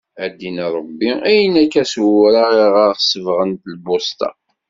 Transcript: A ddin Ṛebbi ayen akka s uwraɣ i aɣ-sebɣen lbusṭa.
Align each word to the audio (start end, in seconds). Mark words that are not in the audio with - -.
A 0.23 0.25
ddin 0.31 0.57
Ṛebbi 0.75 1.11
ayen 1.27 1.55
akka 1.63 1.83
s 1.91 1.93
uwraɣ 2.05 2.49
i 2.63 2.65
aɣ-sebɣen 2.81 3.51
lbusṭa. 3.73 4.29